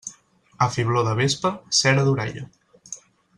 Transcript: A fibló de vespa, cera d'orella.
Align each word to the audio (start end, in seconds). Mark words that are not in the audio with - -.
A 0.65 0.71
fibló 0.75 1.03
de 1.09 1.13
vespa, 1.19 1.51
cera 1.81 2.07
d'orella. 2.09 2.47